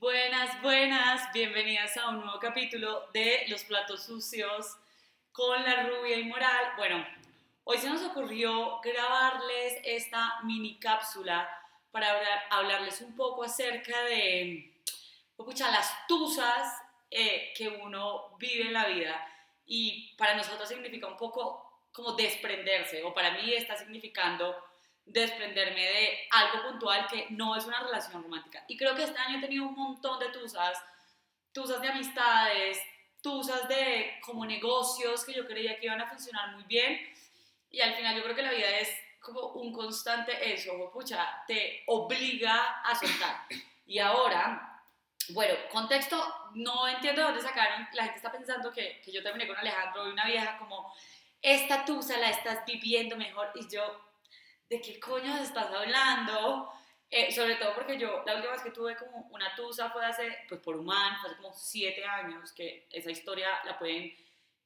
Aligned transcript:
Buenas, 0.00 0.62
buenas, 0.62 1.30
bienvenidas 1.34 1.94
a 1.98 2.08
un 2.08 2.20
nuevo 2.24 2.38
capítulo 2.40 3.10
de 3.12 3.44
Los 3.48 3.64
Platos 3.64 4.04
Sucios 4.04 4.78
con 5.30 5.62
la 5.62 5.82
rubia 5.82 6.16
y 6.16 6.24
moral. 6.24 6.72
Bueno, 6.78 7.06
hoy 7.64 7.76
se 7.76 7.90
nos 7.90 8.02
ocurrió 8.04 8.80
grabarles 8.80 9.74
esta 9.84 10.40
mini 10.44 10.78
cápsula 10.78 11.46
para 11.90 12.16
hablarles 12.48 13.02
un 13.02 13.14
poco 13.14 13.44
acerca 13.44 14.04
de 14.04 14.82
escuchar 15.36 15.70
las 15.70 16.06
tusas 16.06 16.80
eh, 17.10 17.52
que 17.54 17.68
uno 17.68 18.38
vive 18.38 18.68
en 18.68 18.72
la 18.72 18.86
vida 18.86 19.28
y 19.66 20.16
para 20.16 20.34
nosotros 20.34 20.66
significa 20.66 21.08
un 21.08 21.18
poco 21.18 21.82
como 21.92 22.12
desprenderse 22.12 23.02
o 23.02 23.12
para 23.12 23.32
mí 23.32 23.52
está 23.52 23.76
significando 23.76 24.56
desprenderme 25.06 25.80
de 25.80 26.18
algo 26.30 26.70
puntual 26.70 27.06
que 27.08 27.26
no 27.30 27.56
es 27.56 27.64
una 27.64 27.80
relación 27.80 28.22
romántica. 28.22 28.64
Y 28.68 28.76
creo 28.76 28.94
que 28.94 29.04
este 29.04 29.18
año 29.18 29.38
he 29.38 29.40
tenido 29.40 29.66
un 29.66 29.74
montón 29.74 30.18
de 30.20 30.28
tusas, 30.28 30.78
tusas 31.52 31.80
de 31.80 31.88
amistades, 31.88 32.80
tusas 33.20 33.68
de 33.68 34.18
como 34.24 34.46
negocios 34.46 35.24
que 35.24 35.34
yo 35.34 35.46
creía 35.46 35.78
que 35.78 35.86
iban 35.86 36.00
a 36.00 36.08
funcionar 36.08 36.54
muy 36.54 36.64
bien. 36.64 37.00
Y 37.70 37.80
al 37.80 37.94
final 37.94 38.16
yo 38.16 38.22
creo 38.22 38.36
que 38.36 38.42
la 38.42 38.52
vida 38.52 38.78
es 38.78 38.90
como 39.20 39.48
un 39.48 39.72
constante 39.72 40.52
eso, 40.52 40.90
pucha, 40.92 41.44
te 41.46 41.82
obliga 41.86 42.80
a 42.82 42.94
soltar. 42.94 43.46
Y 43.86 43.98
ahora, 43.98 44.82
bueno, 45.30 45.54
contexto, 45.70 46.16
no 46.54 46.88
entiendo 46.88 47.20
de 47.20 47.26
dónde 47.26 47.42
sacaron, 47.42 47.86
la 47.92 48.04
gente 48.04 48.16
está 48.16 48.32
pensando 48.32 48.72
que, 48.72 49.00
que 49.04 49.12
yo 49.12 49.22
terminé 49.22 49.46
con 49.46 49.56
Alejandro 49.56 50.08
y 50.08 50.12
una 50.12 50.24
vieja 50.24 50.56
como, 50.58 50.94
esta 51.42 51.84
tusa 51.84 52.18
la 52.18 52.30
estás 52.30 52.64
viviendo 52.66 53.16
mejor. 53.16 53.50
Y 53.54 53.68
yo, 53.68 53.82
¿de 54.70 54.80
qué 54.80 55.00
coño 55.00 55.36
estás 55.38 55.66
hablando? 55.72 56.72
Eh, 57.10 57.32
sobre 57.32 57.56
todo 57.56 57.74
porque 57.74 57.98
yo, 57.98 58.22
la 58.24 58.36
última 58.36 58.52
vez 58.52 58.62
que 58.62 58.70
tuve 58.70 58.96
como 58.96 59.28
una 59.32 59.52
tusa 59.56 59.90
fue 59.90 60.06
hace, 60.06 60.44
pues 60.48 60.60
por 60.60 60.76
humano, 60.76 61.18
hace 61.26 61.36
como 61.36 61.52
siete 61.52 62.04
años, 62.04 62.52
que 62.52 62.86
esa 62.92 63.10
historia 63.10 63.48
la 63.64 63.76
pueden 63.76 64.14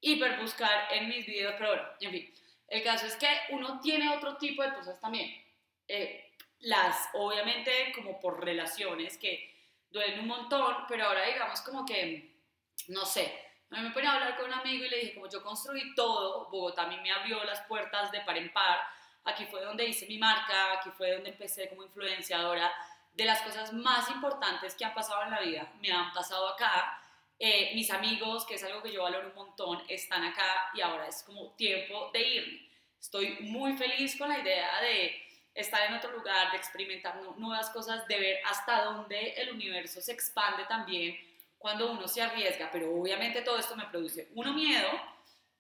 hiper 0.01 0.39
buscar 0.39 0.93
en 0.93 1.09
mis 1.09 1.25
videos, 1.27 1.55
pero 1.57 1.71
bueno, 1.71 1.89
en 2.01 2.11
fin. 2.11 2.35
El 2.69 2.83
caso 2.83 3.07
es 3.07 3.17
que 3.17 3.29
uno 3.51 3.81
tiene 3.81 4.15
otro 4.15 4.37
tipo 4.37 4.63
de 4.63 4.73
tusas 4.73 5.01
también. 5.01 5.43
Eh, 5.89 6.33
las, 6.61 7.09
obviamente, 7.15 7.93
como 7.95 8.21
por 8.21 8.45
relaciones 8.45 9.17
que 9.17 9.55
duelen 9.89 10.21
un 10.21 10.27
montón, 10.27 10.85
pero 10.87 11.07
ahora 11.07 11.25
digamos 11.25 11.63
como 11.63 11.87
que, 11.87 12.43
no 12.89 13.07
sé, 13.07 13.41
a 13.71 13.77
mí 13.77 13.89
me 13.89 13.95
ponía 13.95 14.11
a 14.11 14.15
hablar 14.17 14.37
con 14.37 14.47
un 14.47 14.53
amigo 14.53 14.85
y 14.85 14.91
le 14.91 14.99
dije, 14.99 15.15
como 15.15 15.31
yo 15.31 15.43
construí 15.43 15.95
todo, 15.95 16.51
Bogotá 16.51 16.83
a 16.83 16.89
mí 16.89 16.99
me 17.01 17.11
abrió 17.11 17.43
las 17.45 17.63
puertas 17.63 18.13
de 18.13 18.21
par 18.21 18.37
en 18.37 18.53
par, 18.53 18.81
aquí 19.25 19.47
fue 19.47 19.63
donde 19.63 19.87
hice 19.87 20.07
mi 20.07 20.19
marca, 20.19 20.73
aquí 20.79 20.91
fue 20.97 21.13
donde 21.13 21.31
empecé 21.31 21.69
como 21.69 21.85
influenciadora. 21.85 22.73
De 23.13 23.25
las 23.25 23.43
cosas 23.43 23.73
más 23.73 24.11
importantes 24.11 24.75
que 24.75 24.85
han 24.85 24.95
pasado 24.95 25.23
en 25.23 25.31
la 25.31 25.41
vida, 25.41 25.73
me 25.81 25.91
han 25.93 26.13
pasado 26.13 26.49
acá. 26.49 27.01
Eh, 27.39 27.73
mis 27.75 27.91
amigos, 27.91 28.45
que 28.45 28.55
es 28.55 28.65
algo 28.65 28.83
que 28.83 28.93
yo 28.93 29.03
valoro 29.03 29.29
un 29.29 29.35
montón, 29.35 29.83
están 29.89 30.25
acá 30.25 30.71
y 30.75 30.81
ahora 30.81 31.07
es 31.09 31.23
como 31.23 31.53
tiempo 31.53 32.11
de 32.13 32.29
irme. 32.29 32.69
Estoy 33.01 33.37
muy 33.41 33.77
feliz 33.77 34.17
con 34.17 34.29
la 34.29 34.39
idea 34.39 34.81
de 34.81 35.21
estar 35.55 35.83
en 35.89 35.95
otro 35.95 36.11
lugar, 36.11 36.51
de 36.51 36.57
experimentar 36.57 37.21
nuevas 37.37 37.71
cosas, 37.71 38.07
de 38.09 38.19
ver 38.19 38.39
hasta 38.45 38.85
dónde 38.85 39.35
el 39.35 39.51
universo 39.51 40.01
se 40.01 40.13
expande 40.13 40.65
también 40.65 41.17
cuando 41.59 41.91
uno 41.93 42.09
se 42.09 42.21
arriesga, 42.21 42.69
pero 42.73 42.95
obviamente 42.95 43.43
todo 43.43 43.59
esto 43.59 43.77
me 43.77 43.87
produce 43.87 44.29
uno 44.35 44.53
miedo 44.53 44.89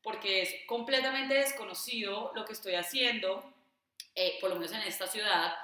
porque 0.05 0.43
es 0.43 0.55
completamente 0.67 1.35
desconocido 1.35 2.31
lo 2.35 2.45
que 2.45 2.53
estoy 2.53 2.75
haciendo, 2.75 3.43
eh, 4.15 4.37
por 4.41 4.51
lo 4.51 4.57
menos 4.57 4.73
en 4.73 4.83
esta 4.83 5.07
ciudad, 5.07 5.57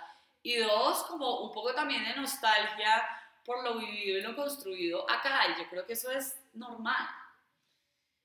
y 0.43 0.57
dos, 0.57 1.05
como 1.05 1.41
un 1.41 1.53
poco 1.53 1.75
también 1.75 2.03
de 2.03 2.17
nostalgia 2.17 3.07
por 3.45 3.63
lo 3.63 3.79
vivido 3.79 4.19
y 4.19 4.23
lo 4.23 4.35
construido 4.35 5.09
acá, 5.11 5.43
y 5.49 5.61
yo 5.61 5.69
creo 5.69 5.87
que 5.87 5.93
eso 5.93 6.11
es 6.11 6.41
normal. 6.55 7.07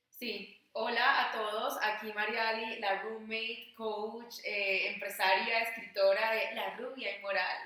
Sí, 0.09 0.57
hola 0.71 1.27
a 1.27 1.31
todos, 1.33 1.77
aquí 1.81 2.13
Mariali, 2.13 2.79
la 2.79 3.01
roommate, 3.01 3.73
coach, 3.75 4.35
eh, 4.45 4.93
empresaria, 4.93 5.63
escritora 5.63 6.31
de 6.31 6.55
La 6.55 6.75
Rubia 6.77 7.17
Inmoral. 7.17 7.57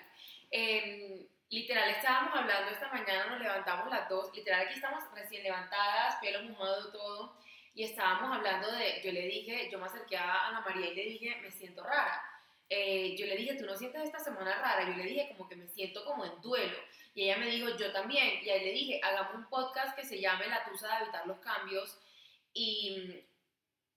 Em, 0.49 1.27
literal, 1.51 1.89
estábamos 1.91 2.35
hablando 2.35 2.71
esta 2.71 2.87
mañana, 2.87 3.27
nos 3.27 3.41
levantamos 3.41 3.91
las 3.91 4.09
dos, 4.09 4.33
literal 4.35 4.61
aquí 4.61 4.73
estamos 4.73 5.03
recién 5.13 5.43
levantadas, 5.43 6.15
pelo 6.19 6.41
mojado, 6.43 6.91
todo, 6.91 7.37
y 7.75 7.83
estábamos 7.83 8.35
hablando 8.35 8.71
de, 8.71 9.01
yo 9.03 9.11
le 9.11 9.21
dije, 9.27 9.69
yo 9.71 9.79
me 9.79 9.85
acerqué 9.85 10.17
a 10.17 10.47
Ana 10.47 10.61
María 10.61 10.87
y 10.87 10.95
le 10.95 11.05
dije, 11.05 11.37
me 11.41 11.51
siento 11.51 11.83
rara. 11.83 12.21
Eh, 12.69 13.15
yo 13.17 13.25
le 13.25 13.35
dije, 13.35 13.55
¿tú 13.55 13.65
no 13.65 13.75
sientes 13.75 14.03
esta 14.03 14.19
semana 14.19 14.59
rara? 14.61 14.83
Yo 14.83 14.95
le 14.95 15.03
dije, 15.03 15.29
como 15.29 15.49
que 15.49 15.55
me 15.55 15.67
siento 15.67 16.05
como 16.05 16.25
en 16.25 16.41
duelo. 16.41 16.77
Y 17.15 17.23
ella 17.23 17.37
me 17.37 17.47
dijo, 17.47 17.75
yo 17.77 17.91
también. 17.91 18.43
Y 18.43 18.49
ahí 18.49 18.65
le 18.65 18.71
dije, 18.71 19.01
hagamos 19.03 19.35
un 19.35 19.49
podcast 19.49 19.95
que 19.95 20.05
se 20.05 20.19
llame 20.19 20.47
La 20.47 20.63
Tusa 20.65 20.87
de 20.87 21.03
Evitar 21.03 21.25
los 21.25 21.39
Cambios. 21.39 21.97
Y 22.53 23.23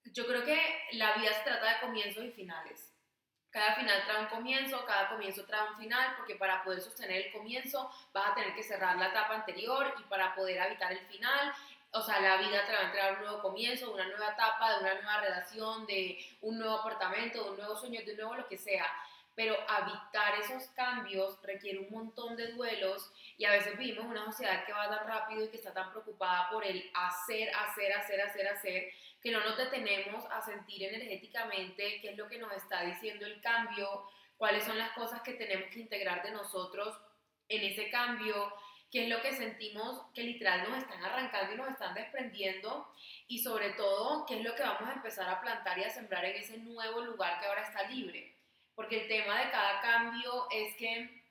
yo 0.05 0.25
creo 0.25 0.43
que 0.43 0.59
la 0.93 1.15
vida 1.17 1.33
se 1.33 1.43
trata 1.43 1.73
de 1.73 1.79
comienzos 1.81 2.23
y 2.23 2.31
finales. 2.31 2.89
Cada 3.51 3.75
final 3.75 4.03
trae 4.05 4.21
un 4.21 4.29
comienzo, 4.29 4.83
cada 4.83 5.09
comienzo 5.09 5.45
trae 5.45 5.69
un 5.69 5.77
final, 5.77 6.15
porque 6.17 6.35
para 6.35 6.63
poder 6.63 6.81
sostener 6.81 7.27
el 7.27 7.31
comienzo 7.31 7.87
vas 8.11 8.31
a 8.31 8.33
tener 8.33 8.55
que 8.55 8.63
cerrar 8.63 8.97
la 8.97 9.09
etapa 9.09 9.35
anterior 9.35 9.93
y 9.99 10.03
para 10.05 10.33
poder 10.33 10.59
habitar 10.59 10.91
el 10.91 11.05
final 11.05 11.53
o 11.93 12.01
sea, 12.01 12.19
la 12.19 12.37
vida 12.37 12.65
te 12.65 12.73
va 12.73 12.79
a 12.79 12.85
entregar 12.85 13.13
un 13.13 13.21
nuevo 13.21 13.41
comienzo, 13.41 13.93
una 13.93 14.07
nueva 14.07 14.33
etapa, 14.33 14.73
de 14.73 14.79
una 14.79 14.95
nueva 14.95 15.21
relación, 15.21 15.85
de 15.85 16.17
un 16.41 16.57
nuevo 16.57 16.79
apartamento, 16.79 17.43
de 17.43 17.51
un 17.51 17.57
nuevo 17.57 17.75
sueño, 17.75 18.01
de 18.03 18.11
un 18.11 18.17
nuevo 18.17 18.35
lo 18.35 18.47
que 18.47 18.57
sea. 18.57 18.85
Pero 19.35 19.55
habitar 19.67 20.39
esos 20.39 20.67
cambios 20.71 21.39
requiere 21.43 21.79
un 21.79 21.91
montón 21.91 22.35
de 22.35 22.51
duelos 22.53 23.11
y 23.37 23.45
a 23.45 23.51
veces 23.51 23.77
vivimos 23.77 24.05
una 24.05 24.25
sociedad 24.25 24.65
que 24.65 24.73
va 24.73 24.89
tan 24.89 25.07
rápido 25.07 25.45
y 25.45 25.49
que 25.49 25.57
está 25.57 25.71
tan 25.71 25.91
preocupada 25.91 26.49
por 26.49 26.65
el 26.65 26.89
hacer, 26.95 27.51
hacer, 27.55 27.93
hacer, 27.93 28.21
hacer, 28.21 28.47
hacer, 28.47 28.89
que 29.21 29.31
no 29.31 29.39
nos 29.41 29.57
detenemos 29.57 30.25
a 30.31 30.41
sentir 30.41 30.83
energéticamente 30.83 32.01
qué 32.01 32.09
es 32.09 32.17
lo 32.17 32.27
que 32.27 32.39
nos 32.39 32.51
está 32.53 32.83
diciendo 32.85 33.25
el 33.25 33.39
cambio, 33.39 34.07
cuáles 34.37 34.63
son 34.63 34.79
las 34.79 34.91
cosas 34.91 35.21
que 35.21 35.33
tenemos 35.33 35.69
que 35.71 35.81
integrar 35.81 36.23
de 36.23 36.31
nosotros 36.31 36.97
en 37.49 37.63
ese 37.63 37.89
cambio, 37.89 38.51
qué 38.93 39.05
es 39.05 39.09
lo 39.09 39.23
que 39.23 39.33
sentimos 39.33 40.03
que 40.13 40.21
literal 40.21 40.69
nos 40.69 40.77
están 40.77 41.03
arrancando 41.03 41.51
y 41.51 41.57
nos 41.57 41.69
están 41.69 41.95
desprendiendo 41.95 42.93
y 43.27 43.39
sobre 43.39 43.71
todo 43.71 44.23
qué 44.27 44.37
es 44.37 44.43
lo 44.43 44.53
que 44.53 44.61
vamos 44.61 44.87
a 44.87 44.93
empezar 44.93 45.27
a 45.27 45.41
plantar 45.41 45.79
y 45.79 45.83
a 45.83 45.89
sembrar 45.89 46.23
en 46.25 46.35
ese 46.35 46.59
nuevo 46.59 47.01
lugar 47.01 47.39
que 47.39 47.47
ahora 47.47 47.63
está 47.63 47.89
libre. 47.89 48.35
Porque 48.75 49.01
el 49.01 49.07
tema 49.07 49.39
de 49.39 49.49
cada 49.49 49.81
cambio 49.81 50.47
es 50.51 50.75
que 50.75 51.23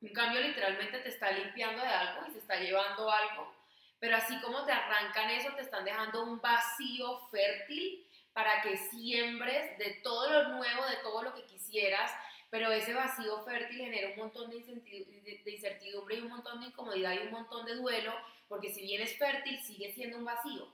un 0.00 0.08
cambio 0.08 0.40
literalmente 0.40 0.98
te 0.98 1.08
está 1.08 1.30
limpiando 1.30 1.82
de 1.82 1.88
algo 1.88 2.26
y 2.26 2.32
te 2.32 2.38
está 2.40 2.56
llevando 2.56 3.08
algo, 3.08 3.54
pero 4.00 4.16
así 4.16 4.36
como 4.40 4.64
te 4.64 4.72
arrancan 4.72 5.30
eso, 5.30 5.54
te 5.54 5.62
están 5.62 5.84
dejando 5.84 6.24
un 6.24 6.40
vacío 6.40 7.28
fértil 7.28 8.04
para 8.32 8.60
que 8.60 8.76
siembres 8.76 9.78
de 9.78 10.00
todo 10.02 10.30
lo 10.30 10.48
nuevo, 10.48 10.84
de 10.86 10.96
todo 10.96 11.22
lo 11.22 11.32
que 11.32 11.44
quisieras, 11.44 12.10
pero 12.54 12.70
ese 12.70 12.94
vacío 12.94 13.42
fértil 13.44 13.78
genera 13.78 14.10
un 14.10 14.16
montón 14.16 14.48
de 14.48 14.58
incertidumbre 15.44 16.14
y 16.14 16.20
un 16.20 16.28
montón 16.28 16.60
de 16.60 16.66
incomodidad 16.66 17.12
y 17.14 17.26
un 17.26 17.32
montón 17.32 17.66
de 17.66 17.74
duelo, 17.74 18.14
porque 18.46 18.72
si 18.72 18.82
bien 18.82 19.02
es 19.02 19.18
fértil, 19.18 19.60
sigue 19.60 19.92
siendo 19.92 20.18
un 20.18 20.24
vacío. 20.24 20.68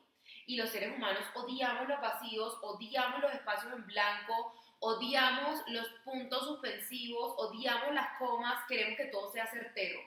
Y 0.44 0.56
los 0.56 0.68
seres 0.68 0.94
humanos 0.94 1.24
odiamos 1.34 1.88
los 1.88 1.98
vacíos, 1.98 2.58
odiamos 2.60 3.22
los 3.22 3.32
espacios 3.32 3.72
en 3.72 3.86
blanco, 3.86 4.52
odiamos 4.80 5.62
los 5.68 5.88
puntos 6.04 6.48
suspensivos, 6.48 7.32
odiamos 7.38 7.94
las 7.94 8.18
comas, 8.18 8.62
queremos 8.68 8.98
que 8.98 9.06
todo 9.06 9.32
sea 9.32 9.47
certero. 9.47 10.00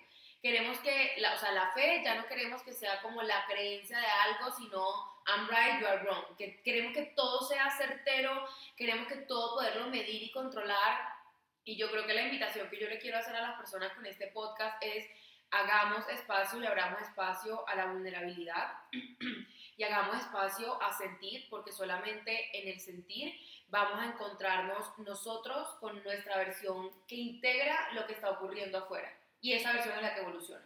Queremos 0.44 0.78
que, 0.82 1.16
la, 1.18 1.34
o 1.34 1.40
sea, 1.40 1.54
la 1.54 1.72
fe 1.72 2.04
ya 2.06 2.14
no 2.14 2.28
queremos 2.28 2.62
que 2.62 2.74
sea 2.74 3.02
como 3.02 3.24
la 3.24 3.48
creencia 3.48 3.98
de 3.98 4.06
algo, 4.06 4.56
sino 4.56 4.80
I'm 5.26 5.48
right, 5.48 5.82
you 5.82 5.88
are 5.88 6.04
wrong. 6.04 6.38
Que 6.38 6.62
queremos 6.62 6.94
que 6.94 7.14
todo 7.16 7.42
sea 7.48 7.72
certero, 7.72 8.48
queremos 8.78 9.08
que 9.08 9.16
todo 9.16 9.56
poderlo 9.56 9.88
medir 9.88 10.22
y 10.22 10.32
controlar 10.32 11.23
y 11.66 11.78
yo 11.78 11.90
creo 11.90 12.06
que 12.06 12.14
la 12.14 12.24
invitación 12.24 12.70
que 12.70 12.80
yo 12.80 12.88
le 12.88 13.00
quiero 13.00 13.18
hacer 13.18 13.36
a 13.36 13.42
las 13.42 13.58
personas 13.58 13.94
con 13.94 14.06
este 14.06 14.28
podcast 14.28 14.82
es 14.82 15.06
hagamos 15.52 16.08
espacio 16.10 16.62
y 16.62 16.66
abramos 16.66 17.02
espacio 17.02 17.68
a 17.68 17.76
la 17.76 17.86
vulnerabilidad 17.86 18.74
y 19.78 19.84
hagamos 19.84 20.18
espacio 20.18 20.82
a 20.82 20.92
sentir, 20.94 21.48
porque 21.50 21.72
solamente 21.72 22.50
en 22.60 22.70
el 22.70 22.80
sentir 22.80 23.40
vamos 23.68 24.00
a 24.00 24.06
encontrarnos 24.06 24.98
nosotros 25.00 25.68
con 25.80 26.04
nuestra 26.04 26.38
versión 26.38 26.92
que 27.08 27.16
integra 27.16 27.92
lo 27.94 28.06
que 28.08 28.14
está 28.14 28.32
ocurriendo 28.32 28.80
afuera. 28.80 29.12
Y 29.42 29.54
esa 29.54 29.74
versión 29.74 29.96
es 29.96 30.02
la 30.02 30.14
que 30.16 30.22
evoluciona. 30.22 30.66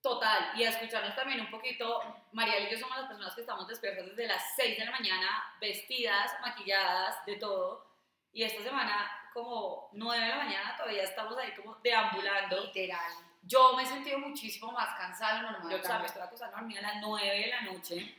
Total, 0.00 0.52
y 0.58 0.64
a 0.64 0.70
escucharnos 0.70 1.16
también 1.16 1.40
un 1.40 1.50
poquito, 1.50 2.02
Mariel 2.32 2.66
y 2.66 2.70
yo 2.70 2.78
somos 2.78 2.98
las 2.98 3.06
personas 3.06 3.34
que 3.34 3.40
estamos 3.40 3.66
despiertas 3.66 4.06
desde 4.06 4.26
las 4.26 4.42
6 4.56 4.78
de 4.78 4.84
la 4.84 4.90
mañana, 4.90 5.44
vestidas, 5.60 6.32
maquilladas, 6.42 7.24
de 7.24 7.36
todo. 7.36 7.86
Y 8.30 8.42
esta 8.42 8.62
semana 8.62 9.23
como 9.34 9.90
9 9.92 10.22
de 10.22 10.28
la 10.30 10.36
mañana, 10.36 10.76
todavía 10.76 11.02
estamos 11.02 11.36
ahí 11.36 11.52
como 11.54 11.74
deambulando. 11.82 12.60
Literal. 12.62 13.12
Yo 13.42 13.74
me 13.76 13.82
he 13.82 13.86
sentido 13.86 14.18
muchísimo 14.20 14.72
más 14.72 14.96
cansada 14.96 15.36
de 15.36 15.42
lo 15.42 15.50
normal. 15.50 15.82
Yo, 15.82 15.98
me 15.98 16.06
estoy 16.06 16.22
acostando 16.22 16.56
a 16.56 16.60
dormir 16.60 16.78
a 16.78 16.82
las 16.82 16.96
9 17.02 17.40
de 17.40 17.46
la 17.48 17.60
noche 17.62 18.14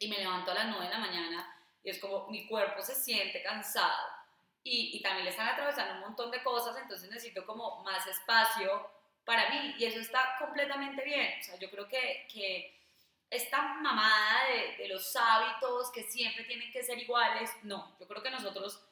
y 0.00 0.08
me 0.08 0.18
levanto 0.18 0.50
a 0.50 0.54
las 0.54 0.66
9 0.66 0.84
de 0.84 0.90
la 0.90 0.98
mañana 0.98 1.54
y 1.82 1.90
es 1.90 1.98
como 2.00 2.26
mi 2.28 2.46
cuerpo 2.48 2.82
se 2.82 2.94
siente 2.94 3.42
cansado. 3.42 4.18
Y, 4.64 4.96
y 4.98 5.00
también 5.00 5.24
le 5.24 5.30
están 5.30 5.48
atravesando 5.48 5.94
un 5.94 6.00
montón 6.00 6.30
de 6.30 6.42
cosas, 6.42 6.76
entonces 6.76 7.08
necesito 7.08 7.46
como 7.46 7.82
más 7.84 8.06
espacio 8.06 8.90
para 9.24 9.48
mí 9.48 9.76
y 9.78 9.84
eso 9.84 10.00
está 10.00 10.36
completamente 10.38 11.02
bien. 11.04 11.38
O 11.40 11.42
sea, 11.42 11.56
yo 11.58 11.70
creo 11.70 11.88
que, 11.88 12.26
que 12.30 12.78
esta 13.30 13.62
mamada 13.62 14.44
de, 14.48 14.82
de 14.82 14.88
los 14.88 15.14
hábitos 15.16 15.90
que 15.92 16.02
siempre 16.02 16.44
tienen 16.44 16.70
que 16.72 16.82
ser 16.82 16.98
iguales, 16.98 17.50
no, 17.62 17.96
yo 17.98 18.08
creo 18.08 18.22
que 18.22 18.30
nosotros 18.30 18.84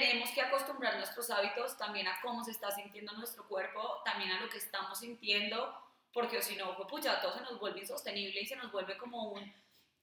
tenemos 0.00 0.30
que 0.30 0.40
acostumbrar 0.42 0.96
nuestros 0.96 1.30
hábitos 1.30 1.76
también 1.76 2.06
a 2.08 2.20
cómo 2.20 2.44
se 2.44 2.50
está 2.52 2.70
sintiendo 2.70 3.12
nuestro 3.12 3.46
cuerpo, 3.48 4.02
también 4.04 4.30
a 4.32 4.40
lo 4.40 4.48
que 4.48 4.58
estamos 4.58 4.98
sintiendo, 4.98 5.74
porque 6.12 6.42
si 6.42 6.56
no, 6.56 6.76
pues 6.76 6.88
pucha, 6.88 7.20
todo 7.20 7.32
se 7.34 7.40
nos 7.40 7.58
vuelve 7.58 7.80
insostenible 7.80 8.40
y 8.40 8.46
se 8.46 8.56
nos 8.56 8.70
vuelve 8.70 8.96
como 8.98 9.30
un 9.32 9.42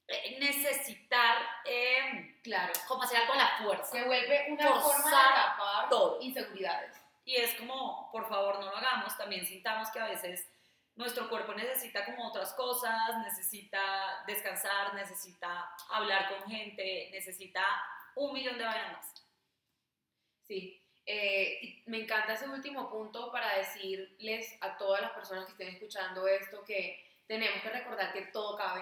eh, 0.08 0.38
necesitar, 0.40 1.38
eh, 1.66 2.40
Claro. 2.44 2.74
como 2.88 3.04
hacer 3.04 3.18
algo 3.22 3.34
a 3.34 3.38
la 3.38 3.58
fuerza. 3.62 3.92
Se 3.92 4.04
vuelve 4.06 4.48
una 4.50 4.74
forma 4.82 5.06
de 5.12 5.34
tapar 5.36 5.90
todo. 5.90 6.18
inseguridades. 6.22 6.96
Y 7.26 7.36
es 7.36 7.54
como, 7.56 8.10
por 8.12 8.28
favor, 8.28 8.60
no 8.60 8.66
lo 8.72 8.76
hagamos, 8.78 9.16
también 9.18 9.46
sintamos 9.46 9.90
que 9.92 10.00
a 10.00 10.08
veces 10.08 10.50
nuestro 10.96 11.30
cuerpo 11.30 11.54
necesita 11.54 12.04
como 12.06 12.28
otras 12.28 12.54
cosas, 12.54 13.18
necesita 13.24 14.24
descansar, 14.26 14.96
necesita 14.96 15.72
hablar 15.90 16.28
con 16.30 16.50
gente, 16.50 17.10
necesita 17.12 17.64
un 18.16 18.34
millón 18.34 18.58
de 18.58 18.66
vainas 18.66 18.94
más. 18.94 19.14
Sí. 20.50 20.82
Eh, 21.06 21.84
me 21.86 22.04
encanta 22.04 22.34
ese 22.34 22.50
último 22.50 22.90
punto 22.90 23.32
para 23.32 23.58
decirles 23.58 24.58
a 24.62 24.78
todas 24.78 25.02
las 25.02 25.12
personas 25.12 25.46
que 25.46 25.52
estén 25.52 25.68
escuchando 25.70 26.28
esto 26.28 26.64
que 26.64 27.04
tenemos 27.28 27.62
que 27.62 27.70
recordar 27.70 28.12
que 28.12 28.24
todo 28.34 28.58
cabe. 28.58 28.82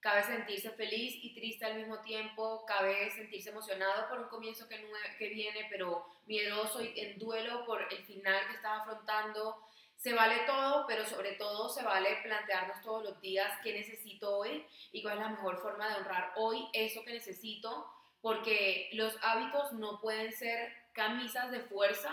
Cabe 0.00 0.24
sentirse 0.24 0.70
feliz 0.72 1.14
y 1.22 1.32
triste 1.32 1.64
al 1.64 1.76
mismo 1.76 2.00
tiempo, 2.00 2.64
cabe 2.66 3.08
sentirse 3.12 3.50
emocionado 3.50 4.08
por 4.08 4.18
un 4.18 4.28
comienzo 4.28 4.68
que, 4.68 4.84
que 5.18 5.28
viene, 5.28 5.68
pero 5.70 6.04
miedoso 6.26 6.82
y 6.82 6.92
en 6.98 7.18
duelo 7.20 7.64
por 7.64 7.80
el 7.92 8.04
final 8.04 8.46
que 8.48 8.56
estás 8.56 8.80
afrontando. 8.80 9.64
Se 9.96 10.12
vale 10.12 10.40
todo, 10.44 10.86
pero 10.88 11.06
sobre 11.06 11.32
todo 11.32 11.68
se 11.68 11.84
vale 11.84 12.18
plantearnos 12.24 12.82
todos 12.82 13.04
los 13.04 13.20
días 13.20 13.60
qué 13.62 13.72
necesito 13.72 14.38
hoy 14.38 14.66
y 14.90 15.02
cuál 15.02 15.18
es 15.18 15.20
la 15.20 15.30
mejor 15.30 15.62
forma 15.62 15.88
de 15.88 15.94
honrar 15.94 16.32
hoy 16.36 16.66
eso 16.72 17.02
que 17.04 17.12
necesito, 17.12 17.90
porque 18.20 18.90
los 18.92 19.16
hábitos 19.22 19.72
no 19.72 20.00
pueden 20.00 20.32
ser 20.32 20.72
camisas 20.92 21.50
de 21.50 21.60
fuerza 21.60 22.12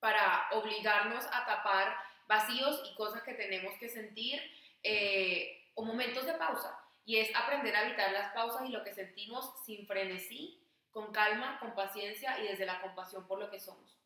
para 0.00 0.48
obligarnos 0.52 1.24
a 1.26 1.44
tapar 1.44 1.96
vacíos 2.28 2.80
y 2.90 2.94
cosas 2.94 3.22
que 3.22 3.34
tenemos 3.34 3.74
que 3.78 3.88
sentir 3.88 4.40
eh, 4.82 5.70
o 5.74 5.84
momentos 5.84 6.26
de 6.26 6.34
pausa. 6.34 6.78
Y 7.04 7.16
es 7.16 7.34
aprender 7.34 7.74
a 7.74 7.86
evitar 7.86 8.12
las 8.12 8.32
pausas 8.32 8.68
y 8.68 8.72
lo 8.72 8.84
que 8.84 8.92
sentimos 8.92 9.50
sin 9.64 9.86
frenesí, 9.86 10.62
con 10.90 11.12
calma, 11.12 11.58
con 11.58 11.74
paciencia 11.74 12.38
y 12.38 12.48
desde 12.48 12.66
la 12.66 12.80
compasión 12.80 13.26
por 13.26 13.38
lo 13.38 13.50
que 13.50 13.58
somos. 13.58 13.98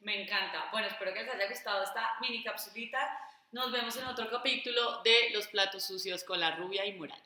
Me 0.00 0.22
encanta. 0.22 0.68
Bueno, 0.72 0.88
espero 0.88 1.12
que 1.12 1.22
les 1.22 1.34
haya 1.34 1.48
gustado 1.48 1.84
esta 1.84 2.16
mini 2.20 2.42
capsulita. 2.42 3.18
Nos 3.52 3.72
vemos 3.72 3.96
en 3.96 4.04
otro 4.04 4.30
capítulo 4.30 5.02
de 5.02 5.30
Los 5.32 5.48
platos 5.48 5.84
sucios 5.84 6.24
con 6.24 6.40
la 6.40 6.56
rubia 6.56 6.86
y 6.86 6.94
moral. 6.94 7.22